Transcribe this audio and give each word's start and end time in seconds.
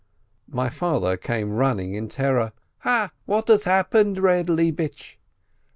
My 0.49 0.69
father 0.71 1.15
came 1.15 1.51
running 1.51 1.93
in 1.93 2.09
terror. 2.09 2.53
"Ha, 2.79 3.11
what 3.27 3.47
has 3.49 3.65
happened, 3.65 4.15
Eeb 4.17 4.47
Lebish 4.49 5.17